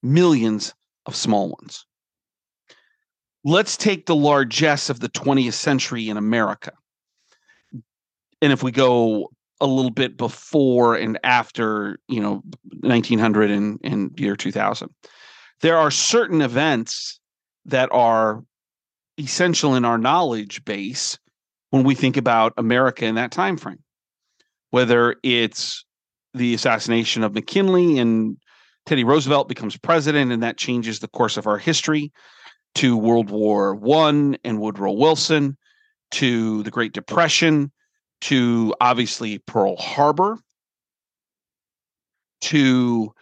millions 0.04 0.74
of 1.06 1.16
small 1.16 1.50
ones. 1.50 1.86
Let's 3.44 3.76
take 3.78 4.06
the 4.06 4.16
largesse 4.16 4.90
of 4.90 5.00
the 5.00 5.10
20th 5.10 5.54
century 5.54 6.10
in 6.10 6.18
America. 6.18 6.74
And 8.42 8.52
if 8.52 8.64
we 8.64 8.72
go 8.72 9.32
a 9.60 9.68
little 9.68 9.92
bit 9.92 10.18
before 10.18 10.96
and 10.96 11.20
after, 11.24 12.00
you 12.08 12.20
know, 12.20 12.42
1900 12.82 13.52
and, 13.52 13.80
and 13.84 14.20
year 14.20 14.36
2000, 14.36 14.90
there 15.62 15.78
are 15.78 15.92
certain 15.92 16.42
events 16.42 17.20
that 17.66 17.90
are 17.92 18.44
essential 19.20 19.76
in 19.76 19.86
our 19.86 19.98
knowledge 19.98 20.66
base 20.66 21.18
when 21.70 21.84
we 21.84 21.96
think 21.96 22.18
about 22.18 22.54
America 22.58 23.06
in 23.06 23.16
that 23.16 23.32
time 23.32 23.58
frame. 23.58 23.84
Whether 24.72 25.16
it's 25.24 25.86
the 26.34 26.54
assassination 26.54 27.24
of 27.24 27.34
McKinley 27.34 28.00
and 28.00 28.38
Teddy 28.86 29.04
Roosevelt 29.04 29.48
becomes 29.48 29.78
president, 29.78 30.32
and 30.32 30.42
that 30.44 30.58
changes 30.58 31.00
the 31.00 31.08
course 31.08 31.38
of 31.38 31.48
our 31.48 31.58
history 31.58 32.12
to 32.76 32.98
World 32.98 33.30
War 33.30 33.76
One 33.76 34.38
and 34.44 34.60
Woodrow 34.60 34.94
Wilson, 34.94 35.58
to 36.12 36.64
the 36.64 36.72
Great 36.72 36.94
Depression, 36.94 37.72
to 38.22 38.74
obviously 38.82 39.40
Pearl 39.40 39.76
Harbor, 39.78 40.38
to 42.42 43.14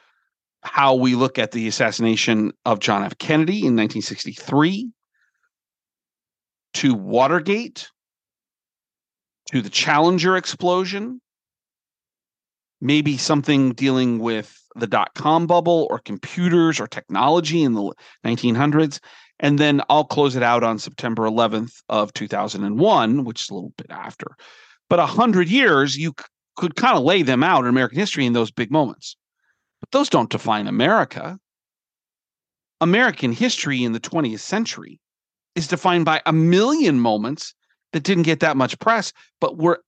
how 0.61 0.95
we 0.95 1.15
look 1.15 1.39
at 1.39 1.51
the 1.51 1.67
assassination 1.67 2.51
of 2.65 2.79
John 2.79 3.03
F. 3.03 3.17
Kennedy 3.17 3.59
in 3.59 3.75
1963, 3.75 4.91
to 6.75 6.93
Watergate, 6.93 7.89
to 9.51 9.61
the 9.61 9.69
Challenger 9.69 10.37
explosion, 10.37 11.21
maybe 12.81 13.17
something 13.17 13.73
dealing 13.73 14.19
with 14.19 14.55
the 14.75 14.87
dot 14.87 15.13
com 15.15 15.47
bubble 15.47 15.87
or 15.89 15.99
computers 15.99 16.79
or 16.79 16.87
technology 16.87 17.63
in 17.63 17.73
the 17.73 17.91
1900s. 18.25 18.99
And 19.39 19.57
then 19.57 19.81
I'll 19.89 20.03
close 20.03 20.35
it 20.35 20.43
out 20.43 20.63
on 20.63 20.79
September 20.79 21.23
11th 21.23 21.81
of 21.89 22.13
2001, 22.13 23.23
which 23.23 23.41
is 23.43 23.49
a 23.49 23.53
little 23.53 23.73
bit 23.77 23.87
after. 23.89 24.35
But 24.89 24.99
a 24.99 25.05
hundred 25.05 25.49
years, 25.49 25.97
you 25.97 26.13
could 26.57 26.75
kind 26.75 26.97
of 26.97 27.03
lay 27.03 27.21
them 27.21 27.43
out 27.43 27.63
in 27.63 27.69
American 27.69 27.97
history 27.97 28.25
in 28.25 28.33
those 28.33 28.51
big 28.51 28.71
moments. 28.71 29.15
But 29.79 29.91
those 29.91 30.09
don't 30.09 30.29
define 30.29 30.67
America. 30.67 31.39
American 32.81 33.31
history 33.31 33.83
in 33.83 33.93
the 33.93 33.99
20th 33.99 34.39
century 34.39 34.99
is 35.55 35.67
defined 35.67 36.05
by 36.05 36.21
a 36.25 36.33
million 36.33 36.99
moments 36.99 37.53
that 37.93 38.03
didn't 38.03 38.23
get 38.23 38.41
that 38.41 38.57
much 38.57 38.77
press, 38.79 39.13
but 39.39 39.57
were 39.57 39.81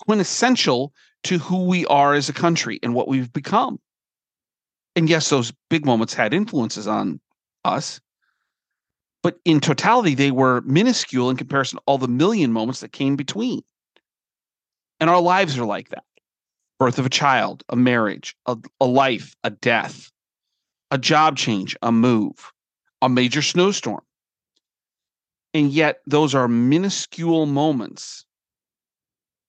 quintessential 0.00 0.92
to 1.24 1.38
who 1.38 1.64
we 1.64 1.84
are 1.86 2.14
as 2.14 2.28
a 2.28 2.32
country 2.32 2.78
and 2.82 2.94
what 2.94 3.08
we've 3.08 3.32
become. 3.32 3.78
And 4.96 5.08
yes, 5.08 5.28
those 5.28 5.52
big 5.70 5.84
moments 5.84 6.14
had 6.14 6.34
influences 6.34 6.86
on 6.86 7.20
us, 7.64 8.00
but 9.22 9.38
in 9.44 9.60
totality, 9.60 10.14
they 10.14 10.30
were 10.30 10.60
minuscule 10.62 11.30
in 11.30 11.36
comparison 11.36 11.78
to 11.78 11.82
all 11.86 11.98
the 11.98 12.08
million 12.08 12.52
moments 12.52 12.80
that 12.80 12.92
came 12.92 13.16
between. 13.16 13.62
And 15.00 15.10
our 15.10 15.20
lives 15.20 15.58
are 15.58 15.64
like 15.64 15.90
that 15.90 16.04
birth 16.78 16.98
of 16.98 17.06
a 17.06 17.10
child, 17.10 17.64
a 17.68 17.76
marriage, 17.76 18.36
a, 18.46 18.56
a 18.80 18.86
life, 18.86 19.34
a 19.42 19.50
death, 19.50 20.10
a 20.90 20.98
job 20.98 21.36
change, 21.36 21.76
a 21.82 21.90
move, 21.90 22.52
a 23.02 23.08
major 23.08 23.42
snowstorm. 23.42 24.00
And 25.54 25.72
yet, 25.72 25.98
those 26.06 26.34
are 26.34 26.46
minuscule 26.46 27.46
moments 27.46 28.24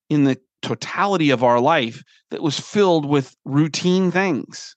in 0.10 0.24
the 0.24 0.40
totality 0.62 1.30
of 1.30 1.44
our 1.44 1.60
life 1.60 2.04
that 2.32 2.42
was 2.42 2.60
filled 2.60 3.06
with 3.06 3.36
routine 3.46 4.12
things. 4.12 4.76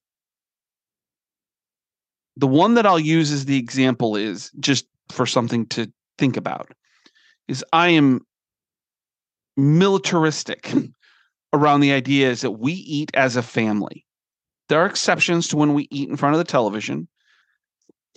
The 2.36 2.46
one 2.46 2.74
that 2.74 2.86
I'll 2.86 2.98
use 2.98 3.30
as 3.30 3.44
the 3.44 3.58
example 3.58 4.16
is 4.16 4.50
just 4.58 4.86
for 5.10 5.26
something 5.26 5.66
to 5.66 5.92
think 6.18 6.36
about 6.36 6.72
is 7.48 7.64
I 7.72 7.88
am 7.88 8.20
militaristic 9.56 10.72
around 11.52 11.80
the 11.80 11.92
idea 11.92 12.30
is 12.30 12.40
that 12.40 12.52
we 12.52 12.72
eat 12.72 13.10
as 13.14 13.36
a 13.36 13.42
family. 13.42 14.06
There 14.68 14.80
are 14.80 14.86
exceptions 14.86 15.48
to 15.48 15.56
when 15.56 15.74
we 15.74 15.88
eat 15.90 16.08
in 16.08 16.16
front 16.16 16.34
of 16.34 16.38
the 16.38 16.44
television. 16.44 17.08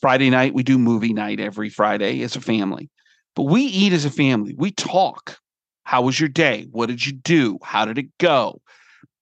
Friday 0.01 0.29
night, 0.29 0.53
we 0.53 0.63
do 0.63 0.77
movie 0.77 1.13
night 1.13 1.39
every 1.39 1.69
Friday 1.69 2.21
as 2.21 2.35
a 2.35 2.41
family, 2.41 2.89
but 3.35 3.43
we 3.43 3.63
eat 3.63 3.91
as 3.91 4.05
a 4.05 4.09
family. 4.09 4.55
We 4.57 4.71
talk. 4.71 5.37
How 5.85 6.01
was 6.01 6.19
your 6.19 6.29
day? 6.29 6.67
What 6.71 6.87
did 6.87 7.05
you 7.05 7.13
do? 7.13 7.59
How 7.63 7.85
did 7.85 7.97
it 7.97 8.17
go? 8.17 8.61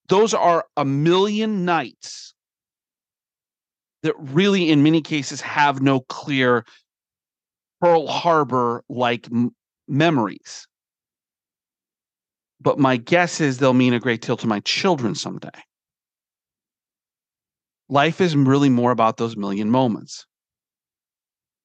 Those 0.08 0.34
are 0.34 0.66
a 0.76 0.84
million 0.84 1.64
nights 1.64 2.34
that 4.02 4.14
really, 4.18 4.70
in 4.70 4.82
many 4.82 5.00
cases, 5.00 5.40
have 5.40 5.80
no 5.80 6.00
clear 6.00 6.64
Pearl 7.80 8.06
Harbor 8.06 8.82
like 8.88 9.26
m- 9.30 9.54
memories. 9.86 10.66
But 12.60 12.78
my 12.78 12.96
guess 12.96 13.40
is 13.40 13.58
they'll 13.58 13.74
mean 13.74 13.92
a 13.92 14.00
great 14.00 14.22
deal 14.22 14.36
to 14.38 14.46
my 14.46 14.60
children 14.60 15.14
someday. 15.14 15.50
Life 17.90 18.20
is 18.22 18.34
really 18.34 18.70
more 18.70 18.90
about 18.90 19.18
those 19.18 19.36
million 19.36 19.70
moments, 19.70 20.26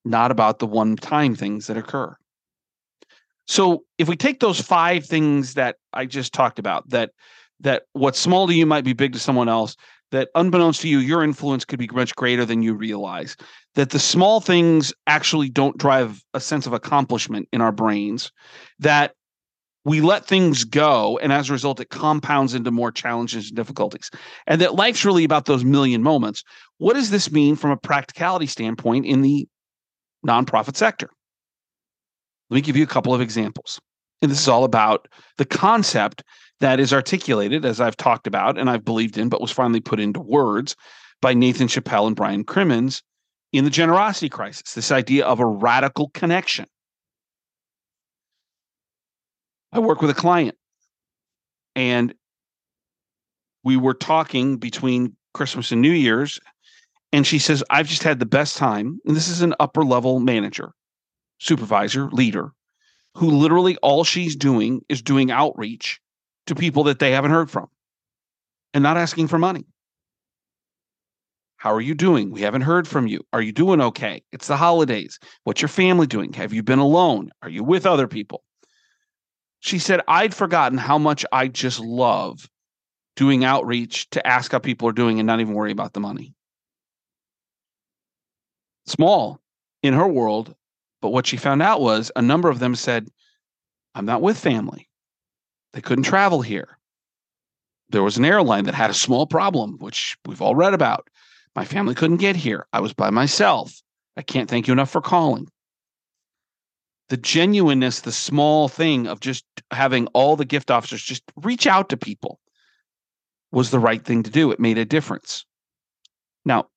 not 0.03 0.31
about 0.31 0.59
the 0.59 0.67
one 0.67 0.97
time 0.97 1.35
things 1.35 1.67
that 1.67 1.77
occur. 1.77 2.15
So 3.49 3.83
if 3.97 4.07
we 4.07 4.15
take 4.15 4.41
those 4.41 4.61
five 4.61 5.07
things 5.07 5.55
that 5.55 5.77
I 5.91 6.05
just 6.05 6.33
talked 6.33 6.59
about, 6.59 6.87
that 6.89 7.09
that 7.61 7.83
what's 7.93 8.19
small 8.19 8.45
to 8.45 8.53
you 8.53 8.67
might 8.67 8.83
be 8.83 8.93
big 8.93 9.11
to 9.13 9.19
someone 9.19 9.49
else, 9.49 9.75
that 10.11 10.29
unbeknownst 10.35 10.81
to 10.81 10.87
you, 10.87 10.99
your 10.99 11.23
influence 11.23 11.65
could 11.65 11.79
be 11.79 11.89
much 11.91 12.15
greater 12.15 12.45
than 12.45 12.61
you 12.61 12.75
realize. 12.75 13.35
That 13.73 13.89
the 13.89 13.97
small 13.97 14.39
things 14.39 14.93
actually 15.07 15.49
don't 15.49 15.79
drive 15.79 16.23
a 16.35 16.39
sense 16.39 16.67
of 16.67 16.73
accomplishment 16.73 17.49
in 17.51 17.59
our 17.59 17.71
brains. 17.71 18.31
That 18.77 19.15
we 19.83 19.99
let 19.99 20.27
things 20.27 20.63
go, 20.63 21.17
and 21.17 21.33
as 21.33 21.49
a 21.49 21.53
result, 21.53 21.79
it 21.79 21.89
compounds 21.89 22.53
into 22.53 22.69
more 22.69 22.91
challenges 22.91 23.47
and 23.47 23.55
difficulties. 23.55 24.11
And 24.45 24.61
that 24.61 24.75
life's 24.75 25.03
really 25.03 25.23
about 25.23 25.45
those 25.45 25.65
million 25.65 26.03
moments. 26.03 26.43
What 26.77 26.93
does 26.93 27.09
this 27.09 27.31
mean 27.31 27.55
from 27.55 27.71
a 27.71 27.77
practicality 27.77 28.45
standpoint 28.45 29.07
in 29.07 29.23
the 29.23 29.47
nonprofit 30.23 30.75
sector? 30.75 31.09
Let 32.49 32.55
me 32.55 32.61
give 32.61 32.77
you 32.77 32.83
a 32.83 32.87
couple 32.87 33.13
of 33.13 33.21
examples. 33.21 33.79
And 34.21 34.29
this 34.31 34.39
is 34.39 34.47
all 34.47 34.63
about 34.63 35.07
the 35.37 35.45
concept 35.45 36.23
that 36.59 36.79
is 36.79 36.91
articulated, 36.91 37.63
as 37.63 37.79
I've 37.79 37.95
talked 37.95 38.27
about 38.27 38.57
and 38.57 38.69
I've 38.69 38.83
believed 38.83 39.17
in, 39.17 39.29
but 39.29 39.41
was 39.41 39.51
finally 39.51 39.79
put 39.79 39.99
into 39.99 40.19
words 40.19 40.75
by 41.21 41.33
Nathan 41.33 41.67
Chappell 41.67 42.07
and 42.07 42.15
Brian 42.15 42.43
Crimmins 42.43 43.01
in 43.51 43.63
the 43.63 43.69
generosity 43.69 44.29
crisis 44.29 44.73
this 44.73 44.91
idea 44.91 45.25
of 45.25 45.39
a 45.39 45.45
radical 45.45 46.09
connection. 46.09 46.65
I 49.71 49.79
work 49.79 50.01
with 50.01 50.09
a 50.09 50.15
client 50.15 50.55
and 51.75 52.13
we 53.63 53.77
were 53.77 53.93
talking 53.93 54.57
between 54.57 55.15
Christmas 55.33 55.71
and 55.71 55.81
New 55.81 55.91
Year's. 55.91 56.39
And 57.11 57.25
she 57.25 57.39
says, 57.39 57.63
I've 57.69 57.87
just 57.87 58.03
had 58.03 58.19
the 58.19 58.25
best 58.25 58.57
time. 58.57 58.99
And 59.05 59.15
this 59.15 59.27
is 59.27 59.41
an 59.41 59.55
upper 59.59 59.83
level 59.83 60.19
manager, 60.19 60.71
supervisor, 61.39 62.09
leader, 62.11 62.51
who 63.15 63.31
literally 63.31 63.77
all 63.77 64.03
she's 64.03 64.35
doing 64.35 64.81
is 64.87 65.01
doing 65.01 65.31
outreach 65.31 65.99
to 66.47 66.55
people 66.55 66.83
that 66.83 66.99
they 66.99 67.11
haven't 67.11 67.31
heard 67.31 67.49
from 67.49 67.67
and 68.73 68.83
not 68.83 68.97
asking 68.97 69.27
for 69.27 69.39
money. 69.39 69.65
How 71.57 71.73
are 71.73 71.81
you 71.81 71.93
doing? 71.93 72.31
We 72.31 72.41
haven't 72.41 72.61
heard 72.61 72.87
from 72.87 73.07
you. 73.07 73.21
Are 73.33 73.41
you 73.41 73.51
doing 73.51 73.81
okay? 73.81 74.23
It's 74.31 74.47
the 74.47 74.55
holidays. 74.55 75.19
What's 75.43 75.61
your 75.61 75.67
family 75.67 76.07
doing? 76.07 76.31
Have 76.33 76.53
you 76.53 76.63
been 76.63 76.79
alone? 76.79 77.31
Are 77.41 77.49
you 77.49 77.63
with 77.63 77.85
other 77.85 78.07
people? 78.07 78.43
She 79.59 79.77
said, 79.77 79.99
I'd 80.07 80.33
forgotten 80.33 80.77
how 80.77 80.97
much 80.97 81.25
I 81.33 81.49
just 81.49 81.81
love 81.81 82.49
doing 83.17 83.43
outreach 83.43 84.09
to 84.11 84.25
ask 84.25 84.53
how 84.53 84.59
people 84.59 84.87
are 84.87 84.93
doing 84.93 85.19
and 85.19 85.27
not 85.27 85.41
even 85.41 85.53
worry 85.53 85.73
about 85.73 85.91
the 85.91 85.99
money. 85.99 86.33
Small 88.85 89.41
in 89.83 89.93
her 89.93 90.07
world, 90.07 90.55
but 91.01 91.09
what 91.09 91.27
she 91.27 91.37
found 91.37 91.61
out 91.61 91.81
was 91.81 92.11
a 92.15 92.21
number 92.21 92.49
of 92.49 92.59
them 92.59 92.75
said, 92.75 93.07
I'm 93.95 94.05
not 94.05 94.21
with 94.21 94.37
family. 94.37 94.89
They 95.73 95.81
couldn't 95.81 96.03
travel 96.03 96.41
here. 96.41 96.77
There 97.89 98.03
was 98.03 98.17
an 98.17 98.25
airline 98.25 98.65
that 98.65 98.75
had 98.75 98.89
a 98.89 98.95
small 98.95 99.25
problem, 99.25 99.77
which 99.79 100.17
we've 100.25 100.41
all 100.41 100.55
read 100.55 100.73
about. 100.73 101.09
My 101.55 101.65
family 101.65 101.95
couldn't 101.95 102.17
get 102.17 102.35
here. 102.35 102.67
I 102.71 102.79
was 102.79 102.93
by 102.93 103.09
myself. 103.09 103.81
I 104.15 104.21
can't 104.21 104.49
thank 104.49 104.67
you 104.67 104.73
enough 104.73 104.91
for 104.91 105.01
calling. 105.01 105.47
The 107.09 107.17
genuineness, 107.17 108.01
the 108.01 108.11
small 108.11 108.67
thing 108.67 109.07
of 109.07 109.19
just 109.19 109.43
having 109.71 110.05
all 110.07 110.35
the 110.35 110.45
gift 110.45 110.69
officers 110.69 111.01
just 111.01 111.23
reach 111.35 111.65
out 111.65 111.89
to 111.89 111.97
people 111.97 112.39
was 113.51 113.71
the 113.71 113.79
right 113.79 114.03
thing 114.03 114.21
to 114.23 114.29
do. 114.29 114.51
It 114.51 114.59
made 114.59 114.77
a 114.77 114.85
difference. 114.85 115.45
Now, 116.45 116.67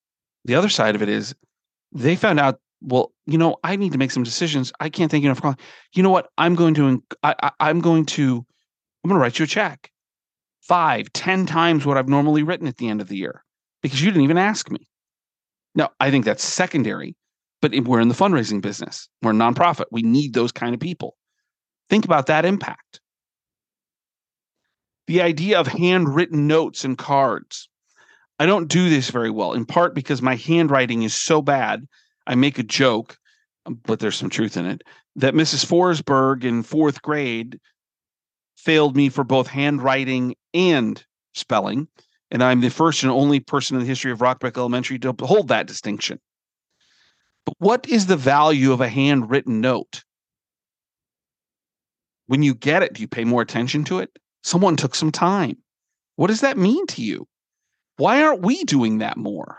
the 0.46 0.54
other 0.54 0.70
side 0.70 0.94
of 0.94 1.02
it 1.02 1.10
is 1.10 1.34
they 1.92 2.16
found 2.16 2.40
out, 2.40 2.58
well, 2.84 3.12
you 3.26 3.38
know, 3.38 3.56
I 3.62 3.76
need 3.76 3.92
to 3.92 3.98
make 3.98 4.10
some 4.10 4.22
decisions. 4.22 4.72
I 4.80 4.88
can't 4.88 5.10
thank 5.10 5.24
you 5.24 5.30
enough. 5.30 5.56
You 5.94 6.02
know 6.02 6.10
what? 6.10 6.28
I'm 6.38 6.54
going 6.54 6.74
to, 6.74 7.02
I, 7.22 7.34
I, 7.42 7.50
I'm 7.60 7.80
going 7.80 8.06
to, 8.06 8.44
I'm 9.04 9.08
going 9.08 9.18
to 9.18 9.22
write 9.22 9.38
you 9.38 9.44
a 9.44 9.48
check 9.48 9.90
five, 10.60 11.12
ten 11.12 11.46
times 11.46 11.84
what 11.84 11.96
I've 11.96 12.08
normally 12.08 12.42
written 12.42 12.66
at 12.66 12.76
the 12.76 12.88
end 12.88 13.00
of 13.00 13.08
the 13.08 13.16
year 13.16 13.44
because 13.82 14.02
you 14.02 14.10
didn't 14.10 14.24
even 14.24 14.38
ask 14.38 14.70
me. 14.70 14.88
Now, 15.74 15.90
I 16.00 16.10
think 16.10 16.24
that's 16.24 16.44
secondary, 16.44 17.16
but 17.60 17.72
we're 17.84 18.00
in 18.00 18.08
the 18.08 18.14
fundraising 18.14 18.60
business. 18.60 19.08
We're 19.22 19.30
a 19.30 19.34
nonprofit. 19.34 19.86
We 19.90 20.02
need 20.02 20.34
those 20.34 20.52
kind 20.52 20.74
of 20.74 20.80
people. 20.80 21.16
Think 21.88 22.04
about 22.04 22.26
that 22.26 22.44
impact. 22.44 23.00
The 25.06 25.22
idea 25.22 25.58
of 25.58 25.66
handwritten 25.66 26.46
notes 26.46 26.84
and 26.84 26.96
cards. 26.96 27.68
I 28.38 28.46
don't 28.46 28.68
do 28.68 28.88
this 28.88 29.10
very 29.10 29.30
well, 29.30 29.52
in 29.52 29.66
part 29.66 29.94
because 29.94 30.22
my 30.22 30.36
handwriting 30.36 31.02
is 31.02 31.14
so 31.14 31.42
bad. 31.42 31.86
I 32.26 32.34
make 32.34 32.58
a 32.58 32.62
joke, 32.62 33.18
um, 33.66 33.80
but 33.84 34.00
there's 34.00 34.16
some 34.16 34.30
truth 34.30 34.56
in 34.56 34.66
it, 34.66 34.82
that 35.16 35.34
Mrs. 35.34 35.66
Forsberg 35.66 36.44
in 36.44 36.62
fourth 36.62 37.02
grade 37.02 37.60
failed 38.56 38.96
me 38.96 39.08
for 39.08 39.24
both 39.24 39.46
handwriting 39.48 40.34
and 40.54 41.04
spelling. 41.34 41.88
And 42.30 42.42
I'm 42.42 42.60
the 42.60 42.70
first 42.70 43.02
and 43.02 43.12
only 43.12 43.40
person 43.40 43.76
in 43.76 43.80
the 43.80 43.88
history 43.88 44.12
of 44.12 44.20
Rockbrook 44.20 44.56
Elementary 44.56 44.98
to 45.00 45.14
hold 45.20 45.48
that 45.48 45.66
distinction. 45.66 46.18
But 47.44 47.54
what 47.58 47.88
is 47.88 48.06
the 48.06 48.16
value 48.16 48.72
of 48.72 48.80
a 48.80 48.88
handwritten 48.88 49.60
note? 49.60 50.04
When 52.26 52.42
you 52.42 52.54
get 52.54 52.82
it, 52.82 52.94
do 52.94 53.02
you 53.02 53.08
pay 53.08 53.24
more 53.24 53.42
attention 53.42 53.84
to 53.84 53.98
it? 53.98 54.16
Someone 54.42 54.76
took 54.76 54.94
some 54.94 55.12
time. 55.12 55.58
What 56.16 56.28
does 56.28 56.40
that 56.40 56.56
mean 56.56 56.86
to 56.88 57.02
you? 57.02 57.26
Why 57.96 58.22
aren't 58.22 58.42
we 58.42 58.64
doing 58.64 58.98
that 58.98 59.16
more? 59.16 59.58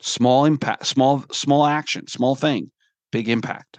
Small 0.00 0.44
impact, 0.44 0.86
small, 0.86 1.24
small 1.30 1.66
action, 1.66 2.06
small 2.06 2.34
thing, 2.34 2.70
big 3.12 3.28
impact. 3.28 3.78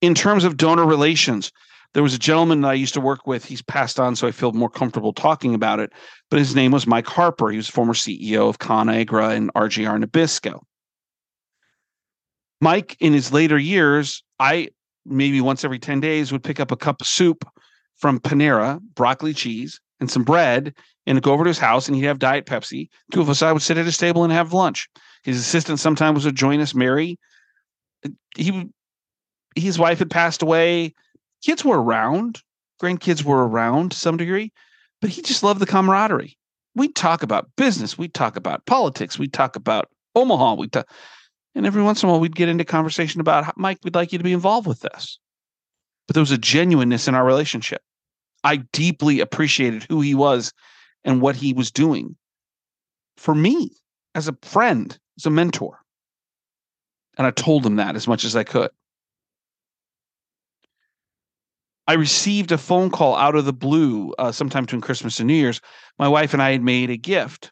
In 0.00 0.14
terms 0.14 0.44
of 0.44 0.56
donor 0.56 0.84
relations, 0.84 1.50
there 1.94 2.02
was 2.02 2.14
a 2.14 2.18
gentleman 2.18 2.60
that 2.60 2.68
I 2.68 2.74
used 2.74 2.94
to 2.94 3.00
work 3.00 3.26
with. 3.26 3.44
He's 3.44 3.62
passed 3.62 3.98
on, 3.98 4.14
so 4.14 4.28
I 4.28 4.30
feel 4.30 4.52
more 4.52 4.68
comfortable 4.68 5.12
talking 5.12 5.54
about 5.54 5.80
it. 5.80 5.92
But 6.30 6.38
his 6.38 6.54
name 6.54 6.70
was 6.70 6.86
Mike 6.86 7.06
Harper. 7.06 7.48
He 7.48 7.56
was 7.56 7.68
former 7.68 7.94
CEO 7.94 8.48
of 8.48 8.58
ConAgra 8.58 9.34
and 9.34 9.52
RJR 9.54 10.04
Nabisco. 10.04 10.60
Mike, 12.60 12.96
in 13.00 13.12
his 13.12 13.32
later 13.32 13.58
years, 13.58 14.22
I 14.38 14.68
maybe 15.06 15.40
once 15.40 15.64
every 15.64 15.78
10 15.78 16.00
days 16.00 16.30
would 16.30 16.44
pick 16.44 16.60
up 16.60 16.70
a 16.70 16.76
cup 16.76 17.00
of 17.00 17.06
soup 17.06 17.48
from 17.96 18.20
Panera, 18.20 18.80
broccoli 18.94 19.32
cheese, 19.32 19.80
and 20.00 20.10
some 20.10 20.24
bread, 20.24 20.74
and 21.06 21.22
go 21.22 21.32
over 21.32 21.44
to 21.44 21.48
his 21.48 21.58
house 21.58 21.88
and 21.88 21.96
he'd 21.96 22.04
have 22.04 22.18
Diet 22.18 22.46
Pepsi. 22.46 22.88
Two 23.12 23.20
of 23.20 23.30
us, 23.30 23.42
I 23.42 23.52
would 23.52 23.62
sit 23.62 23.78
at 23.78 23.86
his 23.86 23.96
table 23.96 24.24
and 24.24 24.32
have 24.32 24.52
lunch. 24.52 24.88
His 25.22 25.38
assistant 25.38 25.80
sometimes 25.80 26.24
would 26.24 26.36
join 26.36 26.60
us, 26.60 26.74
Mary. 26.74 27.18
He, 28.36 28.68
his 29.56 29.78
wife 29.78 29.98
had 29.98 30.10
passed 30.10 30.42
away 30.42 30.94
kids 31.42 31.64
were 31.64 31.80
around, 31.80 32.42
grandkids 32.82 33.24
were 33.24 33.46
around 33.46 33.92
to 33.92 33.98
some 33.98 34.16
degree, 34.16 34.52
but 35.00 35.10
he 35.10 35.22
just 35.22 35.42
loved 35.42 35.60
the 35.60 35.66
camaraderie. 35.66 36.36
We'd 36.74 36.94
talk 36.94 37.22
about 37.22 37.50
business, 37.56 37.98
we'd 37.98 38.14
talk 38.14 38.36
about 38.36 38.66
politics, 38.66 39.18
we'd 39.18 39.32
talk 39.32 39.56
about 39.56 39.88
Omaha, 40.14 40.54
we'd 40.54 40.72
talk, 40.72 40.88
and 41.54 41.66
every 41.66 41.82
once 41.82 42.02
in 42.02 42.08
a 42.08 42.12
while 42.12 42.20
we'd 42.20 42.36
get 42.36 42.48
into 42.48 42.64
conversation 42.64 43.20
about 43.20 43.56
Mike, 43.56 43.78
we'd 43.82 43.94
like 43.94 44.12
you 44.12 44.18
to 44.18 44.24
be 44.24 44.32
involved 44.32 44.66
with 44.66 44.80
this. 44.80 45.18
But 46.06 46.14
there 46.14 46.22
was 46.22 46.30
a 46.30 46.38
genuineness 46.38 47.08
in 47.08 47.14
our 47.14 47.24
relationship. 47.24 47.82
I 48.44 48.56
deeply 48.72 49.20
appreciated 49.20 49.84
who 49.88 50.00
he 50.00 50.14
was 50.14 50.52
and 51.04 51.20
what 51.20 51.36
he 51.36 51.52
was 51.52 51.70
doing 51.70 52.16
for 53.16 53.34
me 53.34 53.72
as 54.14 54.28
a 54.28 54.36
friend, 54.42 54.96
as 55.18 55.26
a 55.26 55.30
mentor. 55.30 55.80
And 57.16 57.26
I 57.26 57.30
told 57.32 57.66
him 57.66 57.76
that 57.76 57.96
as 57.96 58.06
much 58.06 58.24
as 58.24 58.36
I 58.36 58.44
could. 58.44 58.70
I 61.88 61.94
received 61.94 62.52
a 62.52 62.58
phone 62.58 62.90
call 62.90 63.16
out 63.16 63.34
of 63.34 63.46
the 63.46 63.52
blue 63.52 64.12
uh, 64.18 64.30
sometime 64.30 64.64
between 64.64 64.82
Christmas 64.82 65.18
and 65.18 65.26
New 65.26 65.34
Year's. 65.34 65.60
My 65.98 66.06
wife 66.06 66.34
and 66.34 66.42
I 66.42 66.52
had 66.52 66.62
made 66.62 66.90
a 66.90 66.98
gift, 66.98 67.50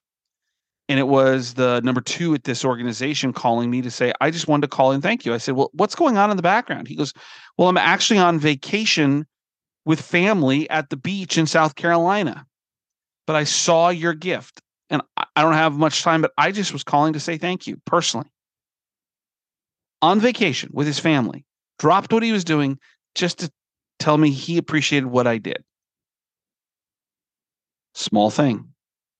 and 0.91 1.01
it 1.01 1.09
was 1.09 1.55
the 1.55 1.81
number 1.81 2.03
two 2.03 2.35
at 2.35 2.45
this 2.45 2.63
organization 2.63 3.33
calling 3.33 3.71
me 3.71 3.81
to 3.81 3.91
say, 3.91 4.13
I 4.21 4.31
just 4.31 4.47
wanted 4.47 4.63
to 4.71 4.77
call 4.77 4.93
and 4.93 5.03
thank 5.03 5.25
you. 5.25 5.33
I 5.33 5.39
said, 5.39 5.57
Well, 5.57 5.71
what's 5.73 5.95
going 5.95 6.19
on 6.19 6.31
in 6.31 6.37
the 6.37 6.43
background? 6.43 6.87
He 6.87 6.97
goes, 6.97 7.15
Well, 7.57 7.69
I'm 7.69 7.79
actually 7.79 8.19
on 8.19 8.39
vacation 8.39 9.27
with 9.87 10.01
family 10.01 10.69
at 10.69 10.91
the 10.91 10.97
beach 10.97 11.39
in 11.39 11.47
South 11.47 11.77
Carolina, 11.77 12.45
but 13.27 13.37
I 13.37 13.45
saw 13.45 13.89
your 13.89 14.13
gift. 14.13 14.61
And 14.89 15.03
I 15.17 15.43
don't 15.43 15.55
have 15.55 15.73
much 15.73 16.03
time, 16.03 16.23
but 16.23 16.33
I 16.39 16.53
just 16.53 16.73
was 16.73 16.85
calling 16.85 17.15
to 17.15 17.21
say 17.21 17.39
thank 17.39 17.67
you 17.67 17.81
personally. 17.87 18.29
On 20.01 20.21
vacation 20.21 20.71
with 20.73 20.87
his 20.87 21.01
family, 21.01 21.45
dropped 21.81 22.13
what 22.13 22.23
he 22.23 22.31
was 22.31 22.45
doing 22.45 22.79
just 23.17 23.39
to 23.41 23.51
tell 23.99 24.17
me 24.17 24.31
he 24.31 24.59
appreciated 24.59 25.07
what 25.07 25.27
I 25.27 25.39
did. 25.39 25.65
Small 27.95 28.31
thing, 28.31 28.69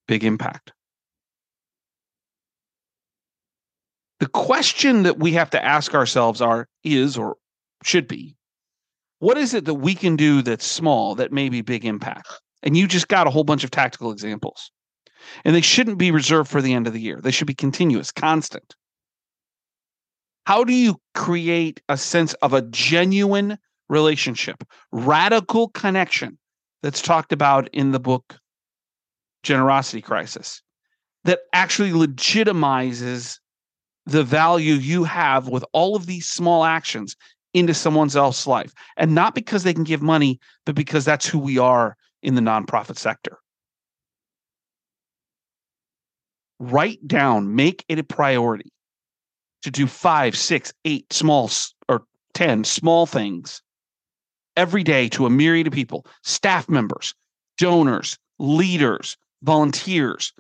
big 0.07 0.23
impact. 0.23 0.73
The 4.21 4.29
question 4.29 5.03
that 5.03 5.19
we 5.19 5.33
have 5.33 5.51
to 5.51 5.65
ask 5.65 5.95
ourselves 5.95 6.41
are 6.41 6.69
is 6.85 7.19
or 7.19 7.37
should 7.83 8.07
be 8.07 8.36
what 9.19 9.39
is 9.39 9.55
it 9.55 9.65
that 9.65 9.75
we 9.75 9.95
can 9.95 10.17
do 10.17 10.43
that's 10.43 10.67
small 10.67 11.15
that 11.15 11.33
may 11.33 11.49
be 11.49 11.63
big 11.63 11.85
impact? 11.85 12.29
And 12.63 12.77
you 12.77 12.87
just 12.87 13.09
got 13.09 13.27
a 13.27 13.31
whole 13.31 13.45
bunch 13.45 13.65
of 13.65 13.71
tactical 13.71 14.11
examples. 14.11 14.71
And 15.45 15.55
they 15.55 15.61
shouldn't 15.61 15.99
be 15.99 16.11
reserved 16.11 16.51
for 16.51 16.61
the 16.61 16.75
end 16.75 16.87
of 16.87 16.93
the 16.93 17.01
year. 17.01 17.21
They 17.23 17.31
should 17.31 17.47
be 17.47 17.55
continuous, 17.55 18.13
constant. 18.13 18.75
How 20.47 20.63
do 20.63 20.73
you 20.73 21.01
create 21.15 21.81
a 21.89 21.97
sense 21.97 22.35
of 22.35 22.53
a 22.53 22.63
genuine 22.63 23.59
relationship, 23.89 24.63
radical 24.93 25.69
connection 25.71 26.39
that's 26.83 27.03
talked 27.03 27.33
about 27.33 27.69
in 27.73 27.93
the 27.93 28.01
book 28.01 28.39
Generosity 29.43 30.03
Crisis 30.03 30.63
that 31.25 31.41
actually 31.53 31.91
legitimizes 31.91 33.39
the 34.07 34.23
value 34.23 34.75
you 34.75 35.03
have 35.03 35.49
with 35.49 35.65
all 35.73 35.97
of 35.97 36.07
these 36.07 36.29
small 36.29 36.65
actions 36.65 37.17
into 37.57 37.73
someone 37.73 38.15
else's 38.15 38.47
life. 38.47 38.73
And 38.99 39.15
not 39.15 39.35
because 39.35 39.63
they 39.63 39.73
can 39.73 39.83
give 39.83 40.03
money, 40.03 40.39
but 40.67 40.75
because 40.75 41.07
that's 41.07 41.27
who 41.27 41.39
we 41.39 41.57
are 41.57 41.97
in 42.23 42.35
the 42.35 42.43
nonprofit 42.43 42.99
sector. 42.99 43.39
Write 46.61 47.07
down, 47.09 47.55
make 47.55 47.83
it 47.89 47.99
a 47.99 48.05
priority 48.05 48.71
to 49.63 49.71
do 49.71 49.87
five, 49.87 50.37
six, 50.37 50.73
eight 50.85 51.11
small 51.11 51.51
or 51.89 52.05
10 52.35 52.65
small 52.65 53.07
things 53.07 53.63
every 54.55 54.83
day 54.83 55.09
to 55.09 55.25
a 55.25 55.31
myriad 55.31 55.67
of 55.67 55.73
people, 55.73 56.07
staff 56.23 56.69
members, 56.69 57.15
donors, 57.57 58.19
leaders, 58.39 59.17
volunteers. 59.43 60.35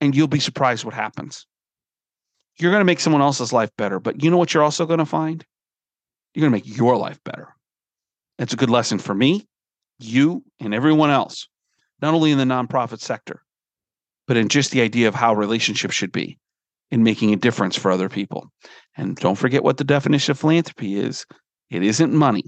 And 0.00 0.14
you'll 0.14 0.26
be 0.26 0.40
surprised 0.40 0.84
what 0.84 0.94
happens. 0.94 1.46
You're 2.58 2.70
going 2.70 2.80
to 2.80 2.86
make 2.86 3.00
someone 3.00 3.22
else's 3.22 3.52
life 3.52 3.70
better, 3.76 3.98
but 3.98 4.22
you 4.22 4.30
know 4.30 4.36
what 4.36 4.54
you're 4.54 4.62
also 4.62 4.86
going 4.86 4.98
to 4.98 5.06
find? 5.06 5.44
You're 6.34 6.48
going 6.48 6.52
to 6.52 6.68
make 6.68 6.76
your 6.76 6.96
life 6.96 7.18
better. 7.24 7.48
It's 8.38 8.52
a 8.52 8.56
good 8.56 8.70
lesson 8.70 8.98
for 8.98 9.14
me, 9.14 9.46
you, 9.98 10.44
and 10.60 10.74
everyone 10.74 11.10
else, 11.10 11.48
not 12.00 12.14
only 12.14 12.30
in 12.30 12.38
the 12.38 12.44
nonprofit 12.44 13.00
sector, 13.00 13.42
but 14.26 14.36
in 14.36 14.48
just 14.48 14.70
the 14.70 14.80
idea 14.80 15.08
of 15.08 15.14
how 15.14 15.34
relationships 15.34 15.94
should 15.94 16.12
be 16.12 16.38
in 16.90 17.02
making 17.02 17.32
a 17.32 17.36
difference 17.36 17.76
for 17.76 17.90
other 17.90 18.08
people. 18.08 18.50
And 18.96 19.16
don't 19.16 19.36
forget 19.36 19.64
what 19.64 19.76
the 19.76 19.84
definition 19.84 20.32
of 20.32 20.38
philanthropy 20.38 20.96
is 20.96 21.26
it 21.70 21.82
isn't 21.82 22.12
money, 22.12 22.44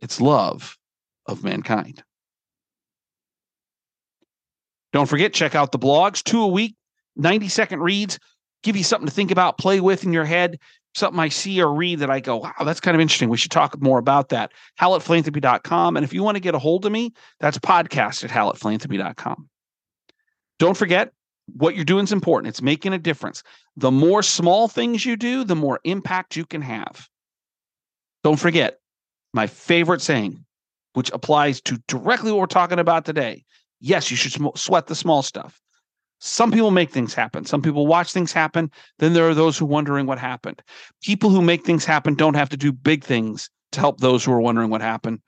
it's 0.00 0.20
love 0.20 0.76
of 1.26 1.44
mankind. 1.44 2.02
Don't 4.92 5.08
forget, 5.08 5.34
check 5.34 5.54
out 5.54 5.72
the 5.72 5.78
blogs, 5.78 6.22
two 6.22 6.40
a 6.40 6.46
week, 6.46 6.74
90 7.16 7.48
second 7.48 7.80
reads, 7.80 8.18
give 8.62 8.76
you 8.76 8.84
something 8.84 9.08
to 9.08 9.14
think 9.14 9.30
about, 9.30 9.58
play 9.58 9.80
with 9.80 10.04
in 10.04 10.12
your 10.12 10.24
head, 10.24 10.58
something 10.94 11.20
I 11.20 11.28
see 11.28 11.62
or 11.62 11.72
read 11.72 12.00
that 12.00 12.10
I 12.10 12.20
go, 12.20 12.38
wow, 12.38 12.52
that's 12.64 12.80
kind 12.80 12.94
of 12.94 13.00
interesting. 13.00 13.28
We 13.28 13.36
should 13.36 13.50
talk 13.50 13.80
more 13.80 13.98
about 13.98 14.30
that. 14.30 14.52
HallettPhilanthropy.com. 14.80 15.96
And 15.96 16.04
if 16.04 16.12
you 16.12 16.22
want 16.22 16.36
to 16.36 16.40
get 16.40 16.54
a 16.54 16.58
hold 16.58 16.84
of 16.86 16.92
me, 16.92 17.12
that's 17.40 17.58
podcast 17.58 18.24
at 18.24 18.30
HallettPhilanthropy.com. 18.30 19.48
Don't 20.58 20.76
forget, 20.76 21.12
what 21.54 21.76
you're 21.76 21.84
doing 21.84 22.04
is 22.04 22.12
important. 22.12 22.48
It's 22.48 22.62
making 22.62 22.92
a 22.92 22.98
difference. 22.98 23.42
The 23.76 23.90
more 23.90 24.22
small 24.22 24.68
things 24.68 25.06
you 25.06 25.16
do, 25.16 25.44
the 25.44 25.56
more 25.56 25.80
impact 25.84 26.36
you 26.36 26.44
can 26.44 26.62
have. 26.62 27.08
Don't 28.24 28.38
forget 28.38 28.80
my 29.32 29.46
favorite 29.46 30.02
saying, 30.02 30.44
which 30.94 31.10
applies 31.12 31.60
to 31.62 31.80
directly 31.86 32.32
what 32.32 32.40
we're 32.40 32.46
talking 32.46 32.78
about 32.78 33.04
today. 33.04 33.44
Yes, 33.80 34.10
you 34.10 34.16
should 34.16 34.58
sweat 34.58 34.88
the 34.88 34.94
small 34.94 35.22
stuff. 35.22 35.60
Some 36.20 36.50
people 36.50 36.70
make 36.70 36.90
things 36.90 37.14
happen. 37.14 37.44
Some 37.44 37.62
people 37.62 37.86
watch 37.86 38.12
things 38.12 38.32
happen. 38.32 38.70
Then 38.98 39.12
there 39.12 39.28
are 39.28 39.34
those 39.34 39.56
who 39.56 39.64
are 39.64 39.68
wondering 39.68 40.06
what 40.06 40.18
happened. 40.18 40.60
People 41.02 41.30
who 41.30 41.40
make 41.40 41.64
things 41.64 41.84
happen 41.84 42.14
don't 42.14 42.34
have 42.34 42.48
to 42.48 42.56
do 42.56 42.72
big 42.72 43.04
things 43.04 43.48
to 43.72 43.80
help 43.80 44.00
those 44.00 44.24
who 44.24 44.32
are 44.32 44.40
wondering 44.40 44.70
what 44.70 44.80
happened. 44.80 45.20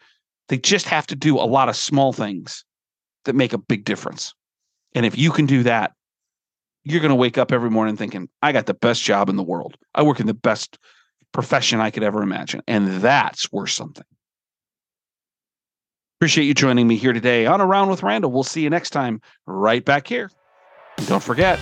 They 0.48 0.58
just 0.58 0.86
have 0.86 1.06
to 1.08 1.16
do 1.16 1.38
a 1.38 1.46
lot 1.46 1.68
of 1.68 1.76
small 1.76 2.12
things 2.12 2.64
that 3.24 3.36
make 3.36 3.52
a 3.52 3.58
big 3.58 3.84
difference. 3.84 4.34
And 4.94 5.06
if 5.06 5.16
you 5.16 5.30
can 5.30 5.46
do 5.46 5.62
that, 5.62 5.92
you're 6.82 7.00
going 7.00 7.10
to 7.10 7.14
wake 7.16 7.38
up 7.38 7.52
every 7.52 7.70
morning 7.70 7.96
thinking, 7.96 8.28
I 8.42 8.50
got 8.50 8.66
the 8.66 8.74
best 8.74 9.02
job 9.02 9.28
in 9.28 9.36
the 9.36 9.42
world. 9.42 9.76
I 9.94 10.02
work 10.02 10.18
in 10.18 10.26
the 10.26 10.34
best 10.34 10.78
profession 11.32 11.78
I 11.78 11.90
could 11.90 12.02
ever 12.02 12.22
imagine. 12.22 12.62
And 12.66 13.00
that's 13.00 13.52
worth 13.52 13.70
something. 13.70 14.04
Appreciate 16.18 16.44
you 16.44 16.54
joining 16.54 16.88
me 16.88 16.96
here 16.96 17.12
today 17.12 17.46
on 17.46 17.60
Around 17.60 17.90
with 17.90 18.02
Randall. 18.02 18.32
We'll 18.32 18.42
see 18.42 18.62
you 18.62 18.70
next 18.70 18.90
time 18.90 19.20
right 19.46 19.84
back 19.84 20.06
here. 20.06 20.30
And 21.00 21.08
don't 21.08 21.22
forget, 21.22 21.58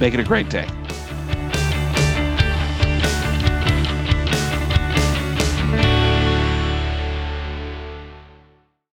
make 0.00 0.14
it 0.14 0.20
a 0.20 0.22
great 0.22 0.48
day. 0.48 0.66